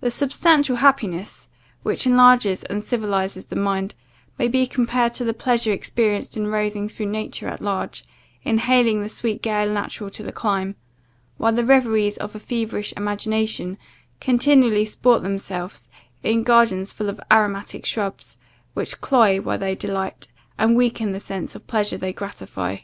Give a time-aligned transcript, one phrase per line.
[0.00, 1.50] The substantial happiness,
[1.82, 3.94] which enlarges and civilizes the mind,
[4.38, 8.06] may be compared to the pleasure experienced in roving through nature at large,
[8.42, 10.76] inhaling the sweet gale natural to the clime;
[11.36, 13.76] while the reveries of a feverish imagination
[14.18, 15.90] continually sport themselves
[16.22, 18.38] in gardens full of aromatic shrubs,
[18.72, 22.78] which cloy while they delight, and weaken the sense of pleasure they gratify.